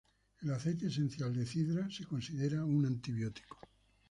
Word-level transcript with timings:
El 0.41 0.51
aceite 0.51 0.87
esencial 0.87 1.31
de 1.35 1.45
cidra 1.45 1.87
se 1.91 2.05
considera 2.05 2.65
un 2.65 2.87
antibiótico. 2.87 3.59